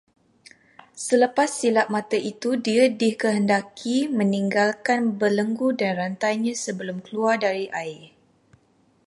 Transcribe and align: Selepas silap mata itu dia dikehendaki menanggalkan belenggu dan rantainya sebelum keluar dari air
Selepas 1.07 1.45
silap 1.59 1.87
mata 1.95 2.17
itu 2.31 2.49
dia 2.67 2.83
dikehendaki 3.01 3.97
menanggalkan 4.17 5.01
belenggu 5.19 5.69
dan 5.79 5.91
rantainya 6.01 6.53
sebelum 6.65 6.97
keluar 7.05 7.35
dari 7.45 7.65
air 7.81 8.01